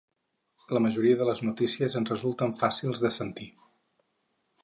[0.75, 3.49] La majoria de les notícies ens resulten fàcils de sentir.